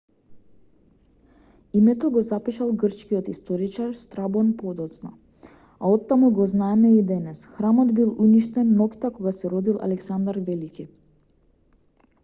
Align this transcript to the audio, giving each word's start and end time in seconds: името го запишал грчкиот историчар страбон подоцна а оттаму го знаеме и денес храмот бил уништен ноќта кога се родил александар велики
името 1.79 2.07
го 2.15 2.23
запишал 2.29 2.71
грчкиот 2.83 3.29
историчар 3.33 3.91
страбон 4.05 4.49
подоцна 4.63 5.11
а 5.53 5.91
оттаму 5.97 6.31
го 6.39 6.47
знаеме 6.55 6.93
и 7.01 7.05
денес 7.13 7.45
храмот 7.59 7.93
бил 8.01 8.11
уништен 8.27 8.75
ноќта 8.81 9.15
кога 9.19 9.37
се 9.43 9.55
родил 9.55 9.79
александар 9.91 10.43
велики 10.51 10.89